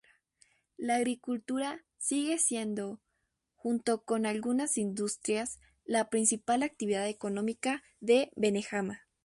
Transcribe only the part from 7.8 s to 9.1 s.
de Benejama.